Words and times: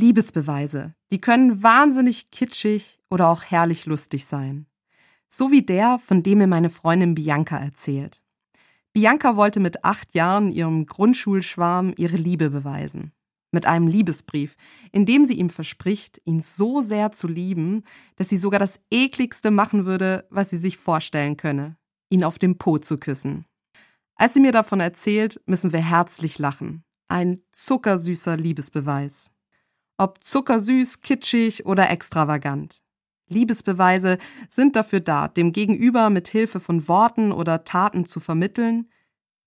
Liebesbeweise, 0.00 0.94
die 1.12 1.20
können 1.20 1.62
wahnsinnig 1.62 2.30
kitschig 2.30 2.98
oder 3.10 3.28
auch 3.28 3.44
herrlich 3.44 3.84
lustig 3.84 4.24
sein. 4.24 4.66
So 5.28 5.50
wie 5.50 5.62
der, 5.62 5.98
von 5.98 6.22
dem 6.22 6.38
mir 6.38 6.46
meine 6.46 6.70
Freundin 6.70 7.14
Bianca 7.14 7.58
erzählt. 7.58 8.22
Bianca 8.92 9.36
wollte 9.36 9.60
mit 9.60 9.84
acht 9.84 10.14
Jahren 10.14 10.50
ihrem 10.50 10.86
Grundschulschwarm 10.86 11.92
ihre 11.96 12.16
Liebe 12.16 12.50
beweisen. 12.50 13.12
Mit 13.52 13.66
einem 13.66 13.86
Liebesbrief, 13.86 14.56
in 14.92 15.06
dem 15.06 15.24
sie 15.24 15.34
ihm 15.34 15.50
verspricht, 15.50 16.20
ihn 16.24 16.40
so 16.40 16.80
sehr 16.80 17.12
zu 17.12 17.28
lieben, 17.28 17.84
dass 18.16 18.28
sie 18.28 18.38
sogar 18.38 18.60
das 18.60 18.80
ekligste 18.90 19.50
machen 19.50 19.84
würde, 19.84 20.26
was 20.30 20.50
sie 20.50 20.58
sich 20.58 20.78
vorstellen 20.78 21.36
könne, 21.36 21.76
ihn 22.08 22.24
auf 22.24 22.38
dem 22.38 22.58
Po 22.58 22.78
zu 22.78 22.98
küssen. 22.98 23.44
Als 24.16 24.34
sie 24.34 24.40
mir 24.40 24.52
davon 24.52 24.80
erzählt, 24.80 25.40
müssen 25.46 25.72
wir 25.72 25.80
herzlich 25.80 26.38
lachen. 26.38 26.84
Ein 27.08 27.40
zuckersüßer 27.52 28.36
Liebesbeweis. 28.36 29.30
Ob 30.00 30.24
zuckersüß, 30.24 31.02
kitschig 31.02 31.66
oder 31.66 31.90
extravagant. 31.90 32.80
Liebesbeweise 33.28 34.16
sind 34.48 34.74
dafür 34.74 35.00
da, 35.00 35.28
dem 35.28 35.52
Gegenüber 35.52 36.08
mit 36.08 36.26
Hilfe 36.28 36.58
von 36.58 36.88
Worten 36.88 37.32
oder 37.32 37.64
Taten 37.64 38.06
zu 38.06 38.18
vermitteln, 38.18 38.88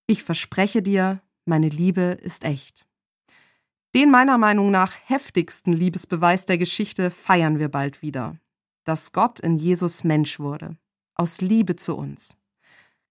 ich 0.05 0.21
verspreche 0.21 0.83
dir, 0.83 1.23
meine 1.45 1.69
Liebe 1.69 2.19
ist 2.21 2.45
echt. 2.45 2.85
Den 3.95 4.11
meiner 4.11 4.37
Meinung 4.37 4.69
nach 4.69 4.93
heftigsten 5.05 5.73
Liebesbeweis 5.73 6.45
der 6.45 6.59
Geschichte 6.59 7.09
feiern 7.09 7.57
wir 7.57 7.69
bald 7.69 8.03
wieder. 8.03 8.37
Dass 8.83 9.11
Gott 9.11 9.39
in 9.39 9.55
Jesus 9.55 10.03
Mensch 10.03 10.39
wurde. 10.39 10.77
Aus 11.15 11.41
Liebe 11.41 11.77
zu 11.77 11.97
uns. 11.97 12.37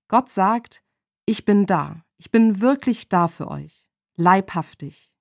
Gott 0.06 0.30
sagt, 0.30 0.84
ich 1.26 1.44
bin 1.44 1.66
da. 1.66 2.04
Ich 2.18 2.30
bin 2.30 2.60
wirklich 2.60 3.08
da 3.08 3.26
für 3.26 3.48
euch. 3.48 3.88
Leibhaftig. 4.14 5.11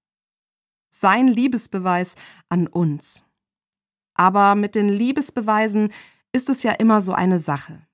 Sein 0.93 1.27
Liebesbeweis 1.27 2.15
an 2.49 2.67
uns. 2.67 3.23
Aber 4.13 4.55
mit 4.55 4.75
den 4.75 4.89
Liebesbeweisen 4.89 5.91
ist 6.33 6.49
es 6.49 6.63
ja 6.63 6.73
immer 6.73 7.01
so 7.01 7.13
eine 7.13 7.39
Sache. 7.39 7.87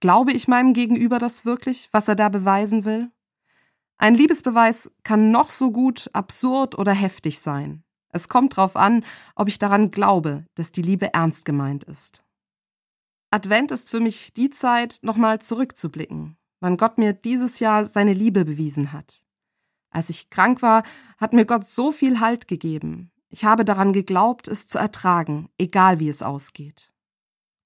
Glaube 0.00 0.32
ich 0.32 0.48
meinem 0.48 0.74
Gegenüber 0.74 1.18
das 1.18 1.44
wirklich, 1.44 1.88
was 1.92 2.08
er 2.08 2.16
da 2.16 2.28
beweisen 2.28 2.84
will? 2.84 3.10
Ein 3.96 4.16
Liebesbeweis 4.16 4.90
kann 5.04 5.30
noch 5.30 5.50
so 5.50 5.70
gut, 5.70 6.10
absurd 6.12 6.76
oder 6.76 6.92
heftig 6.92 7.38
sein. 7.38 7.84
Es 8.08 8.28
kommt 8.28 8.58
darauf 8.58 8.74
an, 8.74 9.04
ob 9.36 9.46
ich 9.46 9.60
daran 9.60 9.92
glaube, 9.92 10.44
dass 10.56 10.72
die 10.72 10.82
Liebe 10.82 11.14
ernst 11.14 11.44
gemeint 11.44 11.84
ist. 11.84 12.24
Advent 13.30 13.70
ist 13.70 13.90
für 13.90 14.00
mich 14.00 14.34
die 14.34 14.50
Zeit, 14.50 14.98
nochmal 15.02 15.40
zurückzublicken, 15.40 16.36
wann 16.60 16.76
Gott 16.76 16.98
mir 16.98 17.12
dieses 17.12 17.60
Jahr 17.60 17.84
seine 17.84 18.12
Liebe 18.12 18.44
bewiesen 18.44 18.92
hat. 18.92 19.24
Als 19.92 20.10
ich 20.10 20.30
krank 20.30 20.62
war, 20.62 20.82
hat 21.18 21.32
mir 21.32 21.44
Gott 21.46 21.64
so 21.64 21.92
viel 21.92 22.18
Halt 22.18 22.48
gegeben, 22.48 23.12
ich 23.32 23.46
habe 23.46 23.64
daran 23.64 23.94
geglaubt, 23.94 24.46
es 24.46 24.66
zu 24.66 24.78
ertragen, 24.78 25.48
egal 25.56 26.00
wie 26.00 26.10
es 26.10 26.22
ausgeht. 26.22 26.92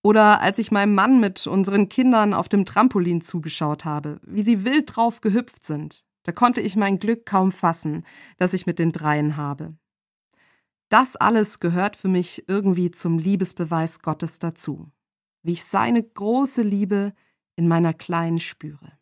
Oder 0.01 0.41
als 0.41 0.61
ich 0.61 0.71
meinem 0.71 0.95
Mann 0.95 1.19
mit 1.19 1.45
unseren 1.49 1.89
Kindern 1.89 2.35
auf 2.35 2.49
dem 2.49 2.65
Trampolin 2.65 3.21
zugeschaut 3.21 3.85
habe, 3.85 4.21
wie 4.23 4.43
sie 4.43 4.65
wild 4.65 4.95
drauf 4.95 5.21
gehüpft 5.21 5.65
sind, 5.65 6.05
da 6.23 6.31
konnte 6.31 6.61
ich 6.61 6.77
mein 6.77 7.01
Glück 7.01 7.27
kaum 7.27 7.51
fassen, 7.51 8.05
das 8.37 8.55
ich 8.55 8.67
mit 8.67 8.79
den 8.79 8.93
Dreien 8.93 9.37
habe. 9.37 9.75
Das 10.89 11.17
alles 11.17 11.59
gehört 11.59 11.97
für 11.97 12.07
mich 12.07 12.45
irgendwie 12.47 12.93
zum 12.93 13.19
Liebesbeweis 13.19 14.03
Gottes 14.03 14.39
dazu, 14.39 14.93
wie 15.43 15.53
ich 15.53 15.65
seine 15.65 16.01
große 16.01 16.63
Liebe 16.63 17.13
in 17.57 17.67
meiner 17.67 17.93
Kleinen 17.93 18.39
spüre. 18.39 18.93